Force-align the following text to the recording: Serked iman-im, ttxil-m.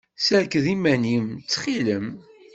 Serked 0.25 0.65
iman-im, 0.73 1.27
ttxil-m. 1.43 2.07